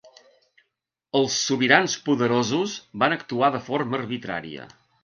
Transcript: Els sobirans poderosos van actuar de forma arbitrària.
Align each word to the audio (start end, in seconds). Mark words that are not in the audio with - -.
Els 1.19 1.35
sobirans 1.49 1.99
poderosos 2.09 2.75
van 3.05 3.17
actuar 3.21 3.53
de 3.59 3.65
forma 3.71 4.03
arbitrària. 4.05 4.71